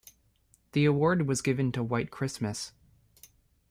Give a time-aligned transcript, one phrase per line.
[0.71, 2.71] The award was given to "White Christmas".